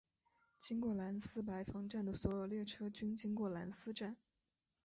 [0.57, 4.17] 经过兰斯白房站的所有列车均经过兰斯站。